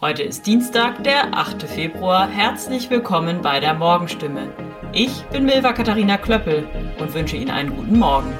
Heute 0.00 0.22
ist 0.22 0.46
Dienstag, 0.46 1.02
der 1.02 1.34
8. 1.34 1.64
Februar. 1.64 2.28
Herzlich 2.28 2.88
willkommen 2.88 3.42
bei 3.42 3.58
der 3.58 3.74
Morgenstimme. 3.74 4.52
Ich 4.92 5.24
bin 5.32 5.44
Milva 5.44 5.72
Katharina 5.72 6.16
Klöppel 6.16 6.68
und 7.00 7.12
wünsche 7.14 7.36
Ihnen 7.36 7.50
einen 7.50 7.74
guten 7.74 7.98
Morgen. 7.98 8.32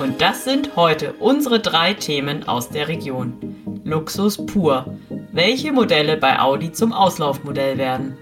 Und 0.00 0.20
das 0.20 0.42
sind 0.42 0.74
heute 0.74 1.12
unsere 1.20 1.60
drei 1.60 1.94
Themen 1.94 2.48
aus 2.48 2.68
der 2.68 2.88
Region. 2.88 3.80
Luxus 3.84 4.44
pur. 4.44 4.98
Welche 5.30 5.70
Modelle 5.70 6.16
bei 6.16 6.40
Audi 6.40 6.72
zum 6.72 6.92
Auslaufmodell 6.92 7.78
werden? 7.78 8.18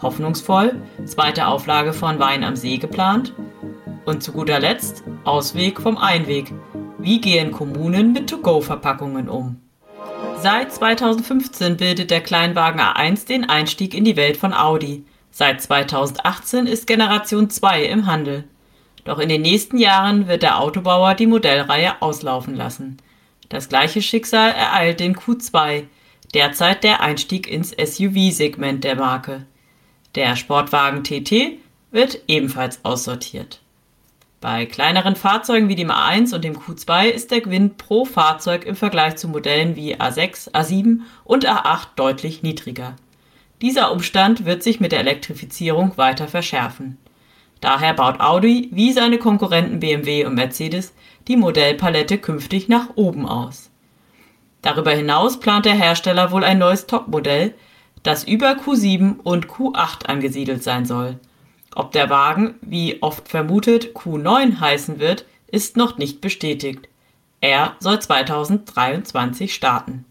Hoffnungsvoll, 0.00 0.80
zweite 1.04 1.48
Auflage 1.48 1.92
von 1.92 2.20
Wein 2.20 2.44
am 2.44 2.54
See 2.54 2.76
geplant. 2.76 3.34
Und 4.04 4.22
zu 4.22 4.30
guter 4.30 4.60
Letzt 4.60 5.02
Ausweg 5.24 5.80
vom 5.80 5.98
Einweg. 5.98 6.54
Wie 6.96 7.20
gehen 7.20 7.50
Kommunen 7.50 8.12
mit 8.12 8.30
To-Go-Verpackungen 8.30 9.28
um? 9.28 9.65
Seit 10.42 10.72
2015 10.72 11.78
bildet 11.78 12.10
der 12.10 12.20
Kleinwagen 12.20 12.80
A1 12.80 13.26
den 13.26 13.48
Einstieg 13.48 13.94
in 13.94 14.04
die 14.04 14.16
Welt 14.16 14.36
von 14.36 14.52
Audi. 14.52 15.04
Seit 15.30 15.62
2018 15.62 16.66
ist 16.66 16.86
Generation 16.86 17.48
2 17.48 17.84
im 17.84 18.06
Handel. 18.06 18.44
Doch 19.04 19.18
in 19.18 19.28
den 19.28 19.42
nächsten 19.42 19.78
Jahren 19.78 20.28
wird 20.28 20.42
der 20.42 20.60
Autobauer 20.60 21.14
die 21.14 21.26
Modellreihe 21.26 22.00
auslaufen 22.02 22.54
lassen. 22.54 22.98
Das 23.48 23.68
gleiche 23.68 24.02
Schicksal 24.02 24.50
ereilt 24.50 25.00
den 25.00 25.16
Q2, 25.16 25.84
derzeit 26.34 26.84
der 26.84 27.00
Einstieg 27.00 27.48
ins 27.48 27.70
SUV-Segment 27.70 28.84
der 28.84 28.96
Marke. 28.96 29.46
Der 30.14 30.36
Sportwagen 30.36 31.02
TT 31.02 31.58
wird 31.90 32.20
ebenfalls 32.28 32.84
aussortiert. 32.84 33.60
Bei 34.40 34.66
kleineren 34.66 35.16
Fahrzeugen 35.16 35.68
wie 35.68 35.76
dem 35.76 35.90
A1 35.90 36.34
und 36.34 36.44
dem 36.44 36.58
Q2 36.58 37.06
ist 37.06 37.30
der 37.30 37.40
Gewinn 37.40 37.76
pro 37.78 38.04
Fahrzeug 38.04 38.66
im 38.66 38.76
Vergleich 38.76 39.16
zu 39.16 39.28
Modellen 39.28 39.76
wie 39.76 39.96
A6, 39.96 40.52
A7 40.52 41.00
und 41.24 41.48
A8 41.48 41.88
deutlich 41.96 42.42
niedriger. 42.42 42.96
Dieser 43.62 43.92
Umstand 43.92 44.44
wird 44.44 44.62
sich 44.62 44.78
mit 44.78 44.92
der 44.92 45.00
Elektrifizierung 45.00 45.96
weiter 45.96 46.28
verschärfen. 46.28 46.98
Daher 47.62 47.94
baut 47.94 48.20
Audi 48.20 48.68
wie 48.72 48.92
seine 48.92 49.16
Konkurrenten 49.16 49.80
BMW 49.80 50.26
und 50.26 50.34
Mercedes 50.34 50.92
die 51.26 51.38
Modellpalette 51.38 52.18
künftig 52.18 52.68
nach 52.68 52.90
oben 52.94 53.26
aus. 53.26 53.70
Darüber 54.60 54.90
hinaus 54.90 55.40
plant 55.40 55.64
der 55.64 55.74
Hersteller 55.74 56.30
wohl 56.30 56.44
ein 56.44 56.58
neues 56.58 56.86
Topmodell, 56.86 57.54
das 58.02 58.24
über 58.24 58.52
Q7 58.52 59.18
und 59.22 59.46
Q8 59.46 60.04
angesiedelt 60.06 60.62
sein 60.62 60.84
soll 60.84 61.18
ob 61.76 61.92
der 61.92 62.08
Wagen, 62.08 62.54
wie 62.62 63.02
oft 63.02 63.28
vermutet, 63.28 63.94
Q9 63.94 64.58
heißen 64.60 64.98
wird, 64.98 65.26
ist 65.46 65.76
noch 65.76 65.98
nicht 65.98 66.22
bestätigt. 66.22 66.88
Er 67.42 67.76
soll 67.80 68.00
2023 68.00 69.54
starten. 69.54 70.06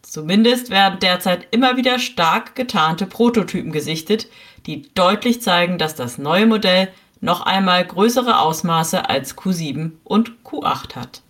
Zumindest 0.00 0.70
werden 0.70 1.00
derzeit 1.00 1.48
immer 1.50 1.76
wieder 1.76 1.98
stark 1.98 2.54
getarnte 2.54 3.06
Prototypen 3.06 3.72
gesichtet, 3.72 4.28
die 4.66 4.82
deutlich 4.94 5.42
zeigen, 5.42 5.76
dass 5.76 5.96
das 5.96 6.18
neue 6.18 6.46
Modell 6.46 6.88
noch 7.20 7.40
einmal 7.42 7.84
größere 7.84 8.38
Ausmaße 8.38 9.08
als 9.08 9.36
Q7 9.36 9.92
und 10.04 10.32
Q8 10.44 10.94
hat. 10.94 11.22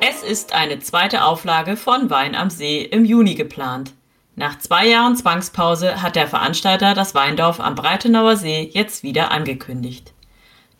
Es 0.00 0.22
ist 0.22 0.54
eine 0.54 0.78
zweite 0.78 1.24
Auflage 1.24 1.76
von 1.76 2.08
Wein 2.08 2.36
am 2.36 2.50
See 2.50 2.82
im 2.82 3.04
Juni 3.04 3.34
geplant. 3.34 3.92
Nach 4.34 4.58
zwei 4.58 4.88
Jahren 4.88 5.14
Zwangspause 5.14 6.00
hat 6.00 6.16
der 6.16 6.26
Veranstalter 6.26 6.94
das 6.94 7.14
Weindorf 7.14 7.60
am 7.60 7.74
Breitenauer 7.74 8.36
See 8.36 8.70
jetzt 8.72 9.02
wieder 9.02 9.30
angekündigt. 9.30 10.14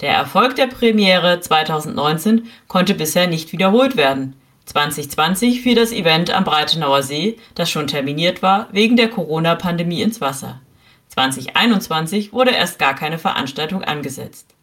Der 0.00 0.14
Erfolg 0.14 0.56
der 0.56 0.68
Premiere 0.68 1.38
2019 1.40 2.46
konnte 2.66 2.94
bisher 2.94 3.26
nicht 3.26 3.52
wiederholt 3.52 3.96
werden. 3.96 4.36
2020 4.64 5.60
fiel 5.60 5.74
das 5.74 5.92
Event 5.92 6.30
am 6.30 6.44
Breitenauer 6.44 7.02
See, 7.02 7.38
das 7.54 7.70
schon 7.70 7.88
terminiert 7.88 8.42
war, 8.42 8.68
wegen 8.72 8.96
der 8.96 9.08
Corona-Pandemie 9.08 10.02
ins 10.02 10.20
Wasser. 10.20 10.60
2021 11.08 12.32
wurde 12.32 12.52
erst 12.52 12.78
gar 12.78 12.94
keine 12.94 13.18
Veranstaltung 13.18 13.84
angesetzt. 13.84 14.54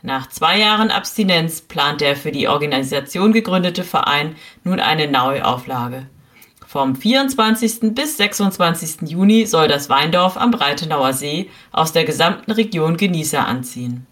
Nach 0.00 0.28
zwei 0.28 0.58
Jahren 0.58 0.90
Abstinenz 0.90 1.60
plant 1.60 2.00
der 2.00 2.16
für 2.16 2.32
die 2.32 2.48
Organisation 2.48 3.32
gegründete 3.32 3.84
Verein 3.84 4.36
nun 4.64 4.80
eine 4.80 5.06
Neuauflage. 5.06 6.06
Vom 6.72 6.96
24. 6.96 7.94
bis 7.94 8.16
26. 8.16 9.10
Juni 9.10 9.44
soll 9.44 9.68
das 9.68 9.90
Weindorf 9.90 10.38
am 10.38 10.50
Breitenauer 10.50 11.12
See 11.12 11.50
aus 11.70 11.92
der 11.92 12.04
gesamten 12.04 12.50
Region 12.50 12.96
Genießer 12.96 13.46
anziehen. 13.46 14.06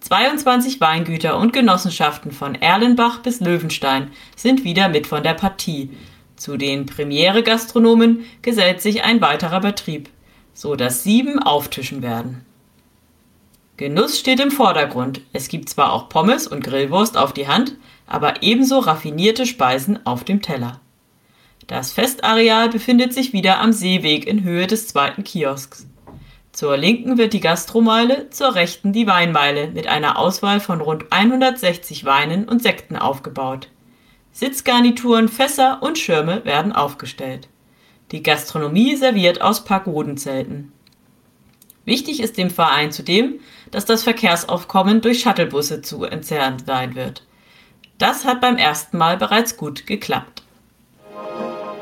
22 0.00 0.80
Weingüter 0.80 1.36
und 1.36 1.52
Genossenschaften 1.52 2.32
von 2.32 2.54
Erlenbach 2.54 3.18
bis 3.18 3.40
Löwenstein 3.40 4.10
sind 4.36 4.64
wieder 4.64 4.88
mit 4.88 5.06
von 5.06 5.22
der 5.22 5.34
Partie. 5.34 5.90
Zu 6.34 6.56
den 6.56 6.86
Premiere-Gastronomen 6.86 8.24
gesellt 8.40 8.80
sich 8.80 9.04
ein 9.04 9.20
weiterer 9.20 9.60
Betrieb, 9.60 10.08
so 10.54 10.76
dass 10.76 11.04
sieben 11.04 11.38
auftischen 11.38 12.00
werden. 12.00 12.42
Genuss 13.76 14.18
steht 14.18 14.40
im 14.40 14.50
Vordergrund. 14.50 15.20
Es 15.34 15.48
gibt 15.48 15.68
zwar 15.68 15.92
auch 15.92 16.08
Pommes 16.08 16.46
und 16.46 16.64
Grillwurst 16.64 17.18
auf 17.18 17.34
die 17.34 17.48
Hand, 17.48 17.76
aber 18.06 18.42
ebenso 18.42 18.78
raffinierte 18.78 19.44
Speisen 19.44 19.98
auf 20.06 20.24
dem 20.24 20.40
Teller. 20.40 20.80
Das 21.70 21.92
Festareal 21.92 22.68
befindet 22.68 23.14
sich 23.14 23.32
wieder 23.32 23.60
am 23.60 23.72
Seeweg 23.72 24.26
in 24.26 24.42
Höhe 24.42 24.66
des 24.66 24.88
zweiten 24.88 25.22
Kiosks. 25.22 25.86
Zur 26.50 26.76
linken 26.76 27.16
wird 27.16 27.32
die 27.32 27.38
Gastromeile, 27.38 28.28
zur 28.30 28.56
rechten 28.56 28.92
die 28.92 29.06
Weinmeile 29.06 29.68
mit 29.68 29.86
einer 29.86 30.18
Auswahl 30.18 30.58
von 30.58 30.80
rund 30.80 31.12
160 31.12 32.04
Weinen 32.04 32.48
und 32.48 32.60
Sekten 32.60 32.96
aufgebaut. 32.96 33.68
Sitzgarnituren, 34.32 35.28
Fässer 35.28 35.80
und 35.80 35.96
Schirme 35.96 36.44
werden 36.44 36.72
aufgestellt. 36.72 37.46
Die 38.10 38.24
Gastronomie 38.24 38.96
serviert 38.96 39.40
aus 39.40 39.62
Pagodenzelten. 39.62 40.72
Wichtig 41.84 42.20
ist 42.20 42.36
dem 42.36 42.50
Verein 42.50 42.90
zudem, 42.90 43.38
dass 43.70 43.84
das 43.84 44.02
Verkehrsaufkommen 44.02 45.02
durch 45.02 45.20
Shuttlebusse 45.20 45.82
zu 45.82 46.02
entzerren 46.02 46.56
sein 46.66 46.96
wird. 46.96 47.24
Das 47.96 48.24
hat 48.24 48.40
beim 48.40 48.56
ersten 48.56 48.98
Mal 48.98 49.16
bereits 49.16 49.56
gut 49.56 49.86
geklappt. 49.86 50.42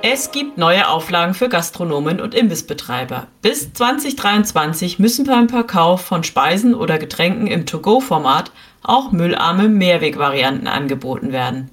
Es 0.03 0.31
gibt 0.31 0.59
neue 0.59 0.89
Auflagen 0.89 1.35
für 1.35 1.49
Gastronomen 1.49 2.21
und 2.21 2.33
Imbissbetreiber. 2.33 3.27
Bis 3.43 3.73
2023 3.73 5.01
müssen 5.01 5.27
beim 5.27 5.49
Verkauf 5.49 6.03
von 6.03 6.23
Speisen 6.23 6.73
oder 6.73 6.99
Getränken 6.99 7.49
im 7.49 7.67
To-Go-Format 7.67 8.53
auch 8.85 9.11
müllarme 9.11 9.69
Mehrwegvarianten 9.69 10.69
angeboten 10.69 11.33
werden. 11.33 11.71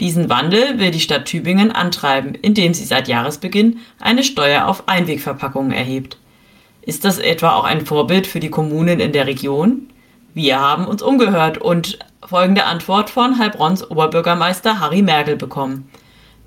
Diesen 0.00 0.30
Wandel 0.30 0.78
will 0.78 0.90
die 0.90 1.00
Stadt 1.00 1.26
Tübingen 1.26 1.70
antreiben, 1.70 2.34
indem 2.34 2.72
sie 2.72 2.84
seit 2.84 3.08
Jahresbeginn 3.08 3.78
eine 4.00 4.24
Steuer 4.24 4.68
auf 4.68 4.88
Einwegverpackungen 4.88 5.72
erhebt. 5.72 6.16
Ist 6.80 7.04
das 7.04 7.18
etwa 7.18 7.56
auch 7.56 7.64
ein 7.64 7.84
Vorbild 7.84 8.26
für 8.26 8.40
die 8.40 8.50
Kommunen 8.50 9.00
in 9.00 9.12
der 9.12 9.26
Region? 9.26 9.90
Wir 10.32 10.58
haben 10.58 10.86
uns 10.86 11.02
umgehört 11.02 11.58
und 11.58 11.98
folgende 12.26 12.64
Antwort 12.64 13.10
von 13.10 13.38
Heilbronns 13.38 13.90
Oberbürgermeister 13.90 14.80
Harry 14.80 15.02
Merkel 15.02 15.36
bekommen. 15.36 15.90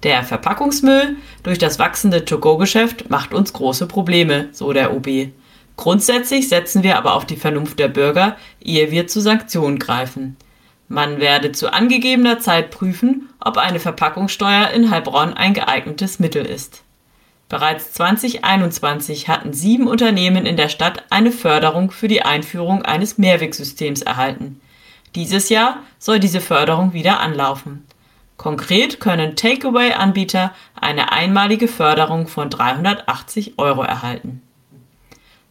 Der 0.04 0.24
Verpackungsmüll 0.24 1.18
durch 1.44 1.58
das 1.58 1.78
wachsende 1.78 2.24
To-Go-Geschäft 2.24 3.10
macht 3.10 3.34
uns 3.34 3.52
große 3.52 3.86
Probleme, 3.86 4.48
so 4.54 4.72
der 4.72 4.94
OB. 4.94 5.30
Grundsätzlich 5.76 6.48
setzen 6.48 6.84
wir 6.84 6.98
aber 6.98 7.14
auf 7.16 7.26
die 7.26 7.36
Vernunft 7.36 7.80
der 7.80 7.90
Bürger, 7.90 8.38
ehe 8.62 8.92
wir 8.92 9.08
zu 9.08 9.20
Sanktionen 9.20 9.80
greifen. 9.80 10.38
Man 10.88 11.20
werde 11.20 11.52
zu 11.52 11.72
angegebener 11.72 12.40
Zeit 12.40 12.72
prüfen, 12.72 13.30
ob 13.40 13.58
eine 13.58 13.80
Verpackungssteuer 13.80 14.70
in 14.72 14.90
Heilbronn 14.90 15.34
ein 15.34 15.54
geeignetes 15.54 16.20
Mittel 16.20 16.46
ist. 16.46 16.84
Bereits 17.50 17.94
2021 17.94 19.28
hatten 19.28 19.54
sieben 19.54 19.88
Unternehmen 19.88 20.46
in 20.46 20.56
der 20.56 20.70
Stadt 20.70 21.04
eine 21.10 21.32
Förderung 21.32 21.92
für 21.92 22.08
die 22.08 22.22
Einführung 22.22 22.84
eines 22.84 23.18
Mehrwegsystems 23.18 24.02
erhalten. 24.02 24.62
Dieses 25.16 25.50
Jahr 25.50 25.80
soll 25.98 26.20
diese 26.20 26.42
Förderung 26.42 26.94
wieder 26.94 27.20
anlaufen. 27.20 27.86
Konkret 28.40 29.02
können 29.02 29.36
Takeaway-Anbieter 29.36 30.54
eine 30.80 31.12
einmalige 31.12 31.68
Förderung 31.68 32.30
von 32.30 32.50
380 32.50 33.60
Euro 33.60 33.84
erhalten. 33.84 34.42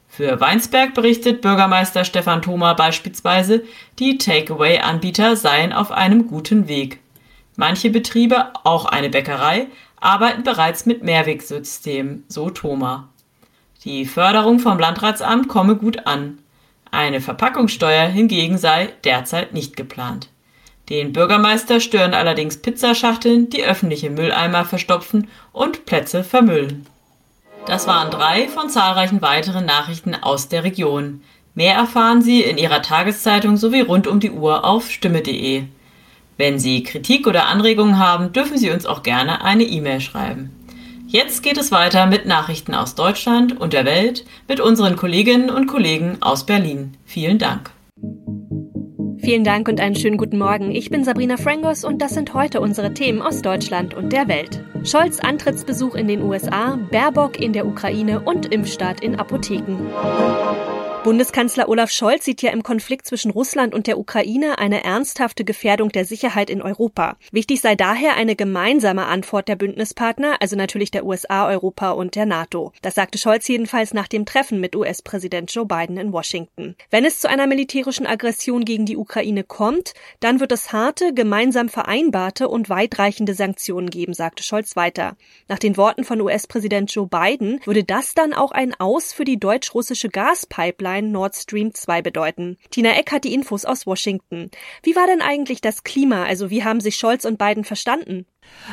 Für 0.09 0.41
Weinsberg 0.41 0.95
berichtet 0.95 1.43
Bürgermeister 1.43 2.07
Stefan 2.07 2.41
Thoma 2.41 2.73
beispielsweise, 2.73 3.63
die 3.99 4.17
Takeaway-Anbieter 4.17 5.37
seien 5.37 5.75
auf 5.75 5.93
einem 5.93 6.29
guten 6.29 6.67
Weg. 6.67 7.01
Manche 7.57 7.91
Betriebe, 7.91 8.53
auch 8.65 8.87
eine 8.87 9.11
Bäckerei, 9.11 9.67
arbeiten 10.01 10.43
bereits 10.43 10.87
mit 10.87 11.03
Mehrwegsystemen, 11.03 12.25
so 12.27 12.49
Thoma. 12.49 13.11
Die 13.85 14.07
Förderung 14.07 14.61
vom 14.61 14.79
Landratsamt 14.79 15.47
komme 15.49 15.77
gut 15.77 16.07
an. 16.07 16.39
Eine 16.91 17.21
Verpackungssteuer 17.21 18.07
hingegen 18.07 18.57
sei 18.57 18.95
derzeit 19.05 19.53
nicht 19.53 19.77
geplant. 19.77 20.31
Den 20.89 21.13
Bürgermeister 21.13 21.81
stören 21.81 22.15
allerdings 22.15 22.57
Pizzaschachteln, 22.59 23.51
die 23.51 23.63
öffentliche 23.63 24.09
Mülleimer 24.09 24.65
verstopfen 24.65 25.29
und 25.53 25.85
Plätze 25.85 26.25
vermüllen. 26.25 26.87
Das 27.67 27.87
waren 27.87 28.11
drei 28.11 28.49
von 28.49 28.71
zahlreichen 28.71 29.21
weiteren 29.21 29.67
Nachrichten 29.67 30.15
aus 30.15 30.49
der 30.49 30.65
Region. 30.65 31.23
Mehr 31.55 31.75
erfahren 31.75 32.23
Sie 32.23 32.41
in 32.41 32.57
Ihrer 32.57 32.81
Tageszeitung 32.81 33.59
sowie 33.59 33.81
rund 33.81 34.07
um 34.07 34.21
die 34.21 34.31
Uhr 34.31 34.65
auf 34.65 34.91
stimme.de. 34.91 35.65
Wenn 36.39 36.59
Sie 36.59 36.83
Kritik 36.85 37.27
oder 37.27 37.47
Anregungen 37.47 37.99
haben, 37.99 38.33
dürfen 38.33 38.57
Sie 38.57 38.71
uns 38.71 38.87
auch 38.87 39.03
gerne 39.03 39.45
eine 39.45 39.65
E-Mail 39.65 40.01
schreiben. 40.01 40.51
Jetzt 41.07 41.43
geht 41.43 41.59
es 41.59 41.73
weiter 41.73 42.07
mit 42.07 42.27
Nachrichten 42.27 42.75
aus 42.75 42.95
Deutschland 42.95 43.59
und 43.59 43.73
der 43.73 43.85
Welt 43.85 44.25
mit 44.47 44.61
unseren 44.61 44.97
Kolleginnen 44.97 45.51
und 45.51 45.67
Kollegen 45.67 46.19
aus 46.21 46.47
Berlin. 46.47 46.97
Vielen 47.05 47.39
Dank. 47.39 47.71
Vielen 49.29 49.45
Dank 49.45 49.69
und 49.69 49.79
einen 49.79 49.95
schönen 49.95 50.17
guten 50.17 50.39
Morgen. 50.39 50.71
Ich 50.71 50.89
bin 50.89 51.05
Sabrina 51.05 51.37
Frangos 51.37 51.85
und 51.85 52.01
das 52.01 52.15
sind 52.15 52.33
heute 52.33 52.63
unsere 52.63 52.95
Themen 52.95 53.21
aus 53.21 53.43
Deutschland 53.43 53.93
und 53.93 54.11
der 54.11 54.27
Welt. 54.27 54.65
Scholz 54.85 55.21
Antrittsbesuch 55.21 55.97
in 55.97 56.09
den 56.09 56.23
USA, 56.23 56.79
Baerbock 56.91 57.39
in 57.39 57.53
der 57.53 57.67
Ukraine 57.67 58.21
und 58.21 58.47
Impfstart 58.47 59.03
in 59.03 59.17
Apotheken. 59.17 59.77
Bundeskanzler 61.09 61.71
Olaf 61.71 61.91
Scholz 61.91 62.27
sieht 62.27 62.43
ja 62.43 62.51
im 62.51 62.63
Konflikt 62.63 63.07
zwischen 63.07 63.31
Russland 63.31 63.73
und 63.73 63.87
der 63.87 63.99
Ukraine 63.99 64.59
eine 64.59 64.85
ernsthafte 64.85 65.43
Gefährdung 65.43 65.89
der 65.89 66.05
Sicherheit 66.05 66.51
in 66.51 66.61
Europa. 66.61 67.17
Wichtig 67.33 67.63
sei 67.63 67.77
daher 67.77 68.15
eine 68.17 68.37
gemeinsame 68.37 69.07
Antwort 69.07 69.49
der 69.49 69.57
Bündnispartner, 69.57 70.37
also 70.43 70.55
natürlich 70.55 70.91
der 70.91 71.07
USA, 71.07 71.49
Europa 71.49 71.93
und 71.93 72.15
der 72.15 72.27
NATO. 72.27 72.75
Das 72.83 72.95
sagte 72.95 73.17
Scholz 73.17 73.49
jedenfalls 73.49 73.95
nach 73.95 74.07
dem 74.07 74.27
Treffen 74.27 74.61
mit 74.61 74.77
US-Präsident 74.77 75.51
Joe 75.51 75.65
Biden 75.65 75.97
in 75.97 76.13
Washington. 76.13 76.77
Wenn 76.91 77.07
es 77.07 77.21
zu 77.21 77.31
einer 77.31 77.47
militärischen 77.47 78.07
Aggression 78.07 78.67
gegen 78.67 78.85
die 78.85 78.99
Ukraine 78.99 79.45
kommt, 79.45 79.95
dann 80.21 80.41
wird 80.41 80.53
es 80.53 80.75
harte, 80.75 81.15
gemeinsam 81.15 81.71
vereinbarte 81.71 82.51
und 82.51 82.69
weitreichende 82.69 83.33
Sanktionen 83.33 83.89
geben, 83.89 84.13
sagte 84.13 84.43
Scholz 84.43 84.77
weiter. 84.77 85.17
Nach 85.49 85.59
den 85.59 85.79
Worten 85.79 86.05
von 86.05 86.21
US-Präsident 86.21 86.93
Joe 86.93 87.07
Biden 87.07 87.61
würde 87.65 87.85
das 87.85 88.13
dann 88.13 88.35
auch 88.35 88.53
ein 88.53 88.79
Aus 88.79 89.15
für 89.15 89.25
die 89.25 89.41
deutsch-russische 89.41 90.11
Gaspipeline 90.11 90.98
Pipeline 90.99 91.13
Nord 91.13 91.35
Stream 91.35 91.75
2 91.75 92.03
bedeuten. 92.03 92.57
Tina 92.71 92.97
Eck 92.99 93.13
hat 93.13 93.25
die 93.25 93.35
Infos 93.35 93.65
aus 93.65 93.87
Washington. 93.87 94.51
Wie 94.83 94.97
war 94.97 95.07
denn 95.07 95.21
eigentlich 95.21 95.61
das 95.61 95.85
Klima? 95.85 96.25
Also 96.25 96.51
wie 96.51 96.65
haben 96.65 96.81
sich 96.81 96.97
Scholz 96.97 97.25
und 97.25 97.39
Biden 97.39 97.65
verstanden? 97.65 98.27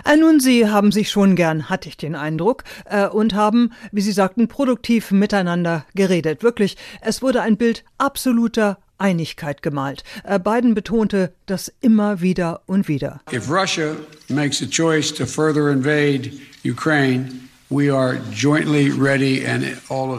Äh, 0.06 0.16
nun, 0.18 0.40
Sie 0.40 0.68
haben 0.68 0.92
sich 0.92 1.10
schon 1.10 1.36
gern, 1.36 1.70
hatte 1.70 1.90
ich 1.90 1.98
den 1.98 2.16
Eindruck, 2.16 2.64
äh, 2.86 3.08
und 3.08 3.34
haben, 3.34 3.74
wie 3.92 4.02
Sie 4.02 4.14
sagten, 4.14 4.48
produktiv 4.48 5.12
miteinander 5.12 5.86
geredet. 5.96 6.44
Wirklich, 6.44 6.78
es 7.02 7.22
wurde 7.22 7.42
ein 7.42 7.58
Bild 7.58 7.84
absoluter 7.98 8.78
Einigkeit 8.98 9.62
gemalt. 9.62 10.04
Äh, 10.24 10.40
Biden 10.40 10.74
betonte 10.74 11.34
das 11.46 11.72
immer 11.82 12.22
wieder 12.22 12.62
und 12.66 12.88
wieder. 12.88 13.22
If 13.34 13.50
Russia 13.50 13.98
makes 14.30 14.62
a 14.62 14.66
choice 14.66 15.14
to 15.14 15.26
further 15.26 15.70
invade 15.70 16.32
Ukraine, 16.64 17.30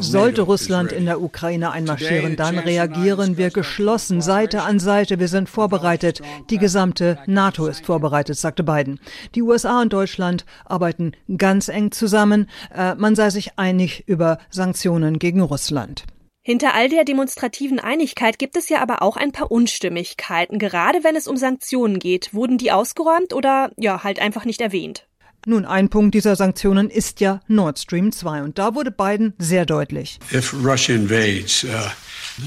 sollte 0.00 0.42
Russland 0.42 0.92
in 0.92 1.06
der 1.06 1.20
Ukraine 1.20 1.70
einmarschieren, 1.70 2.36
dann 2.36 2.58
reagieren 2.58 3.36
wir 3.36 3.50
geschlossen, 3.50 4.20
Seite 4.20 4.62
an 4.62 4.78
Seite. 4.78 5.18
Wir 5.18 5.28
sind 5.28 5.48
vorbereitet. 5.48 6.20
Die 6.50 6.58
gesamte 6.58 7.18
NATO 7.26 7.66
ist 7.66 7.84
vorbereitet, 7.84 8.36
sagte 8.36 8.62
Biden. 8.62 9.00
Die 9.34 9.42
USA 9.42 9.80
und 9.80 9.92
Deutschland 9.92 10.44
arbeiten 10.64 11.12
ganz 11.36 11.68
eng 11.68 11.92
zusammen. 11.92 12.48
Äh, 12.74 12.94
man 12.96 13.14
sei 13.14 13.30
sich 13.30 13.58
einig 13.58 14.04
über 14.06 14.38
Sanktionen 14.50 15.18
gegen 15.18 15.40
Russland. 15.40 16.04
Hinter 16.46 16.74
all 16.74 16.88
der 16.88 17.04
demonstrativen 17.04 17.80
Einigkeit 17.80 18.38
gibt 18.38 18.56
es 18.56 18.68
ja 18.68 18.80
aber 18.80 19.02
auch 19.02 19.16
ein 19.16 19.32
paar 19.32 19.50
Unstimmigkeiten. 19.50 20.60
Gerade 20.60 21.02
wenn 21.02 21.16
es 21.16 21.26
um 21.26 21.36
Sanktionen 21.36 21.98
geht, 21.98 22.34
wurden 22.34 22.56
die 22.56 22.70
ausgeräumt 22.70 23.34
oder 23.34 23.72
ja 23.76 24.04
halt 24.04 24.20
einfach 24.20 24.44
nicht 24.44 24.60
erwähnt? 24.60 25.08
Nun, 25.48 25.64
ein 25.64 25.88
Punkt 25.90 26.12
dieser 26.16 26.34
Sanktionen 26.34 26.90
ist 26.90 27.20
ja 27.20 27.40
Nord 27.46 27.78
Stream 27.78 28.10
2 28.10 28.42
und 28.42 28.58
da 28.58 28.74
wurde 28.74 28.90
Biden 28.90 29.32
sehr 29.38 29.64
deutlich. 29.64 30.18
If 30.32 30.52
Russia 30.52 30.96
invades, 30.96 31.62
uh, 31.62 31.68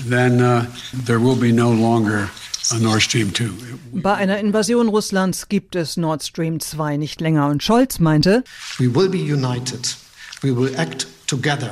then 0.10 0.42
uh, 0.42 0.66
there 1.06 1.18
will 1.18 1.38
be 1.38 1.54
no 1.54 1.72
longer 1.72 2.30
Nord 2.78 3.02
Stream 3.02 3.34
2. 3.34 3.46
Bei 3.94 4.16
einer 4.16 4.38
Invasion 4.40 4.90
Russlands 4.90 5.48
gibt 5.48 5.78
es 5.78 5.96
Nord 5.96 6.24
Stream 6.24 6.60
2 6.60 6.98
nicht 6.98 7.22
länger 7.22 7.48
und 7.48 7.64
Scholz 7.64 8.00
meinte, 8.00 8.44
We 8.80 8.94
will 8.94 9.08
be 9.08 9.20
united. 9.20 9.96
We 10.42 10.54
will 10.54 10.76
act 10.76 11.08
together. 11.26 11.72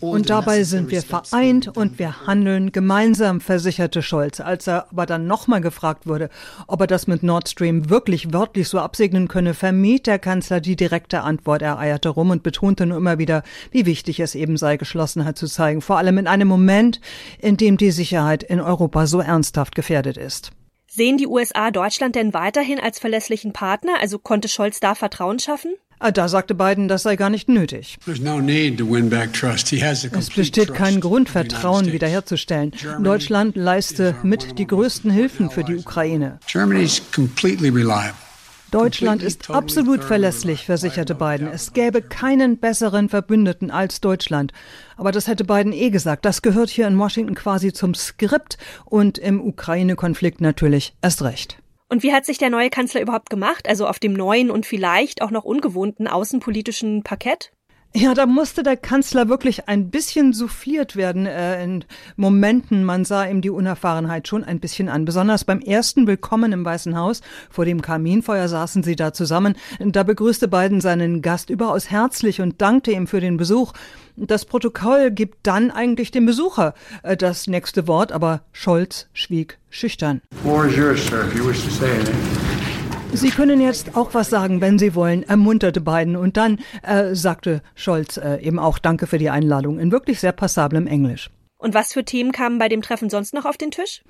Und 0.00 0.30
dabei 0.30 0.62
sind 0.62 0.90
wir 0.92 1.02
vereint 1.02 1.76
und 1.76 1.98
wir 1.98 2.26
handeln 2.26 2.70
gemeinsam, 2.70 3.40
versicherte 3.40 4.00
Scholz. 4.00 4.38
Als 4.38 4.68
er 4.68 4.86
aber 4.92 5.06
dann 5.06 5.26
nochmal 5.26 5.60
gefragt 5.60 6.06
wurde, 6.06 6.30
ob 6.68 6.82
er 6.82 6.86
das 6.86 7.08
mit 7.08 7.24
Nord 7.24 7.48
Stream 7.48 7.90
wirklich 7.90 8.32
wörtlich 8.32 8.68
so 8.68 8.78
absegnen 8.78 9.26
könne, 9.26 9.54
vermied 9.54 10.06
der 10.06 10.20
Kanzler 10.20 10.60
die 10.60 10.76
direkte 10.76 11.22
Antwort. 11.22 11.62
Er 11.62 11.80
eierte 11.80 12.10
rum 12.10 12.30
und 12.30 12.44
betonte 12.44 12.86
nur 12.86 12.98
immer 12.98 13.18
wieder, 13.18 13.42
wie 13.72 13.86
wichtig 13.86 14.20
es 14.20 14.36
eben 14.36 14.56
sei, 14.56 14.76
Geschlossenheit 14.76 15.36
zu 15.36 15.48
zeigen. 15.48 15.80
Vor 15.80 15.98
allem 15.98 16.18
in 16.18 16.28
einem 16.28 16.46
Moment, 16.46 17.00
in 17.40 17.56
dem 17.56 17.76
die 17.76 17.90
Sicherheit 17.90 18.44
in 18.44 18.60
Europa 18.60 19.08
so 19.08 19.18
ernsthaft 19.18 19.74
gefährdet 19.74 20.16
ist. 20.16 20.52
Sehen 20.86 21.18
die 21.18 21.26
USA 21.26 21.72
Deutschland 21.72 22.14
denn 22.14 22.32
weiterhin 22.32 22.78
als 22.78 23.00
verlässlichen 23.00 23.52
Partner? 23.52 23.94
Also 24.00 24.20
konnte 24.20 24.46
Scholz 24.48 24.78
da 24.78 24.94
Vertrauen 24.94 25.40
schaffen? 25.40 25.74
Ah, 25.98 26.10
da 26.10 26.28
sagte 26.28 26.54
Biden, 26.54 26.88
das 26.88 27.04
sei 27.04 27.16
gar 27.16 27.30
nicht 27.30 27.48
nötig. 27.48 27.96
Es 28.06 28.20
besteht 30.30 30.74
kein 30.74 31.00
Grund, 31.00 31.30
Vertrauen 31.30 31.92
wiederherzustellen. 31.92 32.72
Deutschland 33.02 33.56
leiste 33.56 34.14
mit 34.22 34.58
die 34.58 34.66
größten 34.66 35.10
Hilfen 35.10 35.50
für 35.50 35.64
die 35.64 35.76
Ukraine. 35.76 36.38
Deutschland 38.72 39.22
ist 39.22 39.48
absolut 39.48 40.04
verlässlich, 40.04 40.66
versicherte 40.66 41.14
Biden. 41.14 41.46
Es 41.46 41.72
gäbe 41.72 42.02
keinen 42.02 42.58
besseren 42.58 43.08
Verbündeten 43.08 43.70
als 43.70 44.00
Deutschland. 44.00 44.52
Aber 44.96 45.12
das 45.12 45.28
hätte 45.28 45.44
Biden 45.44 45.72
eh 45.72 45.90
gesagt. 45.90 46.24
Das 46.24 46.42
gehört 46.42 46.68
hier 46.68 46.88
in 46.88 46.98
Washington 46.98 47.34
quasi 47.34 47.72
zum 47.72 47.94
Skript 47.94 48.58
und 48.84 49.18
im 49.18 49.40
Ukraine-Konflikt 49.40 50.40
natürlich 50.40 50.94
erst 51.00 51.22
recht. 51.22 51.58
Und 51.88 52.02
wie 52.02 52.12
hat 52.12 52.26
sich 52.26 52.38
der 52.38 52.50
neue 52.50 52.70
Kanzler 52.70 53.00
überhaupt 53.00 53.30
gemacht? 53.30 53.68
Also 53.68 53.86
auf 53.86 53.98
dem 53.98 54.12
neuen 54.12 54.50
und 54.50 54.66
vielleicht 54.66 55.22
auch 55.22 55.30
noch 55.30 55.44
ungewohnten 55.44 56.08
außenpolitischen 56.08 57.02
Parkett? 57.02 57.52
Ja, 57.98 58.12
da 58.12 58.26
musste 58.26 58.62
der 58.62 58.76
Kanzler 58.76 59.30
wirklich 59.30 59.70
ein 59.70 59.88
bisschen 59.88 60.34
souffliert 60.34 60.96
werden 60.96 61.24
äh, 61.24 61.64
in 61.64 61.82
Momenten. 62.16 62.84
Man 62.84 63.06
sah 63.06 63.24
ihm 63.24 63.40
die 63.40 63.48
Unerfahrenheit 63.48 64.28
schon 64.28 64.44
ein 64.44 64.60
bisschen 64.60 64.90
an. 64.90 65.06
Besonders 65.06 65.44
beim 65.44 65.60
ersten 65.60 66.06
Willkommen 66.06 66.52
im 66.52 66.62
Weißen 66.62 66.94
Haus 66.94 67.22
vor 67.48 67.64
dem 67.64 67.80
Kaminfeuer 67.80 68.48
saßen 68.48 68.82
sie 68.82 68.96
da 68.96 69.14
zusammen. 69.14 69.56
Da 69.78 70.02
begrüßte 70.02 70.46
Biden 70.46 70.82
seinen 70.82 71.22
Gast 71.22 71.48
überaus 71.48 71.90
herzlich 71.90 72.42
und 72.42 72.60
dankte 72.60 72.90
ihm 72.90 73.06
für 73.06 73.22
den 73.22 73.38
Besuch. 73.38 73.72
Das 74.14 74.44
Protokoll 74.44 75.10
gibt 75.10 75.46
dann 75.46 75.70
eigentlich 75.70 76.10
dem 76.10 76.26
Besucher 76.26 76.74
äh, 77.02 77.16
das 77.16 77.46
nächste 77.46 77.86
Wort, 77.86 78.12
aber 78.12 78.42
Scholz 78.52 79.08
schwieg 79.14 79.58
schüchtern. 79.70 80.20
Floor 80.42 80.66
is 80.66 80.76
yours, 80.76 81.06
sir, 81.06 81.24
if 81.26 81.34
you 81.34 81.48
wish 81.48 81.64
to 81.64 81.70
say 81.70 81.90
anything. 81.90 82.45
Sie 83.12 83.30
können 83.30 83.60
jetzt 83.60 83.96
auch 83.96 84.14
was 84.14 84.30
sagen, 84.30 84.60
wenn 84.60 84.78
Sie 84.78 84.94
wollen, 84.94 85.22
ermunterte 85.22 85.80
Biden. 85.80 86.16
Und 86.16 86.36
dann 86.36 86.58
äh, 86.82 87.14
sagte 87.14 87.62
Scholz 87.74 88.16
äh, 88.18 88.36
eben 88.42 88.58
auch 88.58 88.78
Danke 88.78 89.06
für 89.06 89.18
die 89.18 89.30
Einladung 89.30 89.78
in 89.78 89.90
wirklich 89.90 90.20
sehr 90.20 90.32
passablem 90.32 90.86
Englisch. 90.86 91.30
Und 91.66 91.74
was 91.74 91.92
für 91.92 92.04
Themen 92.04 92.30
kamen 92.30 92.60
bei 92.60 92.68
dem 92.68 92.80
Treffen 92.80 93.10
sonst 93.10 93.34
noch 93.34 93.44
auf 93.44 93.56
den 93.56 93.72
Tisch? 93.72 94.04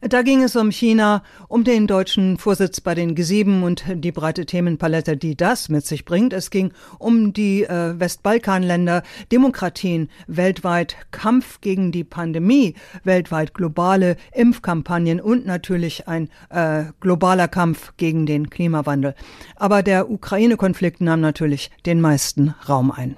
Da 0.00 0.22
ging 0.22 0.44
es 0.44 0.54
um 0.54 0.70
China, 0.70 1.24
um 1.48 1.64
den 1.64 1.88
deutschen 1.88 2.38
Vorsitz 2.38 2.80
bei 2.80 2.94
den 2.94 3.16
G7 3.16 3.64
und 3.64 3.82
die 3.92 4.12
breite 4.12 4.46
Themenpalette, 4.46 5.16
die 5.16 5.36
das 5.36 5.68
mit 5.68 5.84
sich 5.84 6.04
bringt. 6.04 6.32
Es 6.32 6.50
ging 6.50 6.72
um 7.00 7.32
die 7.32 7.64
äh, 7.64 7.98
Westbalkanländer, 7.98 9.02
Demokratien 9.32 10.08
weltweit, 10.28 10.94
Kampf 11.10 11.60
gegen 11.60 11.90
die 11.90 12.04
Pandemie, 12.04 12.76
weltweit 13.02 13.54
globale 13.54 14.16
Impfkampagnen 14.32 15.20
und 15.20 15.46
natürlich 15.46 16.06
ein 16.06 16.30
äh, 16.50 16.84
globaler 17.00 17.48
Kampf 17.48 17.94
gegen 17.96 18.24
den 18.24 18.50
Klimawandel. 18.50 19.16
Aber 19.56 19.82
der 19.82 20.12
Ukraine-Konflikt 20.12 21.00
nahm 21.00 21.20
natürlich 21.20 21.72
den 21.86 22.00
meisten 22.00 22.54
Raum 22.68 22.92
ein. 22.92 23.16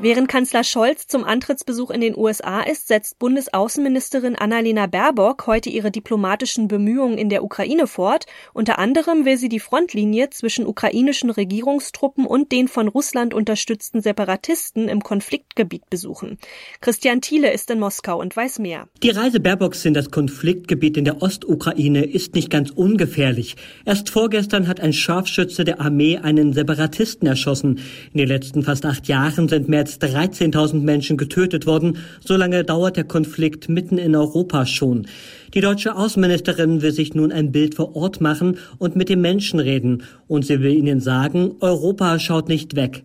Während 0.00 0.28
Kanzler 0.28 0.64
Scholz 0.64 1.06
zum 1.06 1.22
Antrittsbesuch 1.22 1.90
in 1.90 2.00
den 2.00 2.16
USA 2.16 2.60
ist, 2.60 2.88
setzt 2.88 3.18
Bundesaußenministerin 3.20 4.34
Annalena 4.34 4.86
Baerbock 4.86 5.46
heute 5.46 5.70
ihre 5.70 5.92
diplomatischen 5.92 6.66
Bemühungen 6.66 7.16
in 7.16 7.28
der 7.28 7.44
Ukraine 7.44 7.86
fort. 7.86 8.26
Unter 8.52 8.80
anderem 8.80 9.24
will 9.24 9.36
sie 9.36 9.48
die 9.48 9.60
Frontlinie 9.60 10.30
zwischen 10.30 10.66
ukrainischen 10.66 11.30
Regierungstruppen 11.30 12.26
und 12.26 12.50
den 12.50 12.66
von 12.66 12.88
Russland 12.88 13.34
unterstützten 13.34 14.02
Separatisten 14.02 14.88
im 14.88 15.00
Konfliktgebiet 15.00 15.88
besuchen. 15.88 16.38
Christian 16.80 17.20
Thiele 17.20 17.52
ist 17.52 17.70
in 17.70 17.78
Moskau 17.78 18.20
und 18.20 18.36
weiß 18.36 18.58
mehr. 18.58 18.88
Die 19.02 19.10
Reise 19.10 19.38
Baerbocks 19.38 19.84
in 19.84 19.94
das 19.94 20.10
Konfliktgebiet 20.10 20.96
in 20.96 21.04
der 21.04 21.22
Ostukraine 21.22 22.04
ist 22.04 22.34
nicht 22.34 22.50
ganz 22.50 22.70
ungefährlich. 22.70 23.56
Erst 23.84 24.10
vorgestern 24.10 24.66
hat 24.66 24.80
ein 24.80 24.92
Scharfschütze 24.92 25.64
der 25.64 25.80
Armee 25.80 26.18
einen 26.18 26.52
Separatisten 26.52 27.28
erschossen. 27.28 27.78
In 28.12 28.18
den 28.18 28.28
letzten 28.28 28.64
fast 28.64 28.84
acht 28.84 29.06
Jahren 29.06 29.48
sind 29.48 29.68
mehr 29.68 29.83
als 29.84 30.00
13.000 30.00 30.80
Menschen 30.80 31.18
getötet 31.18 31.66
worden. 31.66 31.98
So 32.24 32.36
lange 32.36 32.64
dauert 32.64 32.96
der 32.96 33.04
Konflikt 33.04 33.68
mitten 33.68 33.98
in 33.98 34.16
Europa 34.16 34.64
schon. 34.64 35.06
Die 35.52 35.60
deutsche 35.60 35.94
Außenministerin 35.94 36.80
will 36.80 36.92
sich 36.92 37.12
nun 37.12 37.30
ein 37.30 37.52
Bild 37.52 37.74
vor 37.74 37.94
Ort 37.94 38.22
machen 38.22 38.56
und 38.78 38.96
mit 38.96 39.10
den 39.10 39.20
Menschen 39.20 39.60
reden. 39.60 40.04
Und 40.26 40.46
sie 40.46 40.62
will 40.62 40.72
ihnen 40.72 41.00
sagen, 41.00 41.56
Europa 41.60 42.18
schaut 42.18 42.48
nicht 42.48 42.76
weg. 42.76 43.02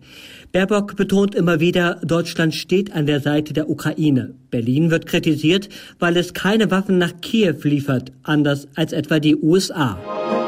Baerbock 0.52 0.96
betont 0.96 1.34
immer 1.34 1.60
wieder, 1.60 2.00
Deutschland 2.02 2.54
steht 2.54 2.94
an 2.94 3.04
der 3.04 3.20
Seite 3.20 3.52
der 3.52 3.68
Ukraine. 3.68 4.34
Berlin 4.50 4.90
wird 4.90 5.04
kritisiert, 5.04 5.68
weil 5.98 6.16
es 6.16 6.32
keine 6.32 6.70
Waffen 6.70 6.96
nach 6.96 7.12
Kiew 7.20 7.58
liefert, 7.62 8.10
anders 8.22 8.68
als 8.74 8.94
etwa 8.94 9.20
die 9.20 9.36
USA. 9.36 10.39